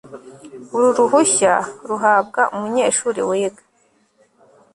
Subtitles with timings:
[0.75, 1.53] uru ruhushya
[1.89, 3.63] ruhabwa umunyeshuri wiga